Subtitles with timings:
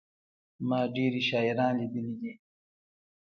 [0.67, 2.31] ما ډېري شاعران لېدلي دي.